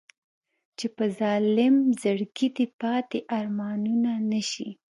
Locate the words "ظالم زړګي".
1.19-2.47